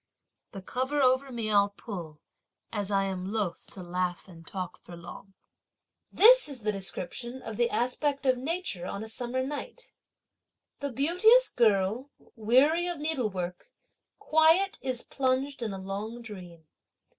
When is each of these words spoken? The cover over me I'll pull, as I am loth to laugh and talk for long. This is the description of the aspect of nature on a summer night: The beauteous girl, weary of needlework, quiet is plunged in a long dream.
The 0.53 0.63
cover 0.63 0.99
over 0.99 1.31
me 1.31 1.51
I'll 1.51 1.69
pull, 1.77 2.21
as 2.73 2.89
I 2.89 3.03
am 3.03 3.31
loth 3.31 3.67
to 3.73 3.83
laugh 3.83 4.27
and 4.27 4.47
talk 4.47 4.75
for 4.79 4.95
long. 4.95 5.35
This 6.11 6.49
is 6.49 6.61
the 6.61 6.71
description 6.71 7.39
of 7.43 7.55
the 7.55 7.69
aspect 7.69 8.25
of 8.25 8.35
nature 8.35 8.87
on 8.87 9.03
a 9.03 9.07
summer 9.07 9.43
night: 9.45 9.91
The 10.79 10.91
beauteous 10.91 11.49
girl, 11.49 12.09
weary 12.35 12.87
of 12.87 12.97
needlework, 12.97 13.67
quiet 14.17 14.79
is 14.81 15.03
plunged 15.03 15.61
in 15.61 15.71
a 15.71 15.77
long 15.77 16.23
dream. 16.23 16.65